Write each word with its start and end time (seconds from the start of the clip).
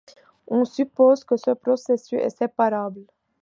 On 0.49 0.65
suppose 0.65 1.23
que 1.23 1.37
ce 1.37 1.51
processus 1.51 2.19
est 2.19 2.35
séparable, 2.39 3.01
i.e. 3.01 3.07